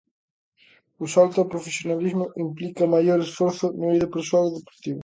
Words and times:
O 1.03 1.05
salto 1.13 1.37
ao 1.39 1.51
profesionalismo 1.53 2.25
implica 2.45 2.91
maior 2.95 3.19
esforzo 3.23 3.65
no 3.79 3.85
eido 3.93 4.13
persoal 4.15 4.45
e 4.49 4.55
deportivo. 4.59 4.99